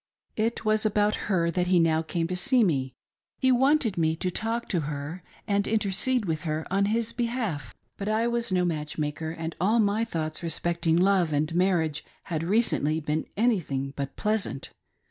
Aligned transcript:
It 0.35 0.65
was 0.65 0.83
about 0.83 1.13
her 1.29 1.51
that 1.51 1.67
he 1.67 1.79
now 1.79 2.01
came 2.01 2.25
to 2.29 2.35
see 2.35 2.63
me;— 2.63 2.95
he 3.39 3.51
wanted 3.51 3.99
me 3.99 4.15
to 4.15 4.31
talk 4.31 4.67
to 4.69 4.79
her 4.79 5.21
and 5.47 5.67
intercede 5.67 6.25
with 6.25 6.41
her 6.41 6.65
in 6.71 6.85
hist 6.85 7.17
behalf. 7.17 7.75
But 7.97 8.09
I 8.09 8.27
was 8.27 8.51
no 8.51 8.65
niatchi? 8.65 8.97
maker, 8.97 9.29
and 9.29 9.55
all 9.61 9.79
my 9.79 10.03
thoughts 10.03 10.41
respecting 10.41 10.97
love 10.97 11.31
and 11.31 11.53
marriage 11.53 12.03
ha4 12.29 12.49
recently 12.49 12.99
been 12.99 13.27
anything 13.37 13.93
but 13.95 14.15
pleasant. 14.15 14.71